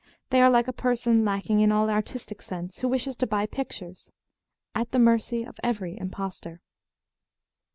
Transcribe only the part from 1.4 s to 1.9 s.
in all